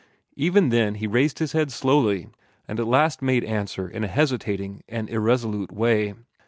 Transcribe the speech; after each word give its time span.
Even 0.35 0.69
then 0.69 0.95
he 0.95 1.05
raised 1.05 1.37
his 1.37 1.51
head 1.51 1.71
slowly, 1.71 2.27
and 2.67 2.79
at 2.79 2.87
last 2.87 3.21
made 3.21 3.43
answer 3.43 3.87
in 3.87 4.03
a 4.03 4.07
hesitating 4.07 4.81
and 4.89 5.07
irresolute 5.11 5.71
way. 5.71 6.15